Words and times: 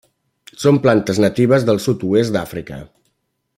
Són 0.63 0.79
plantes 0.85 1.19
natives 1.25 1.67
del 1.69 1.81
sud-oest 1.85 2.35
d'Àfrica. 2.37 2.81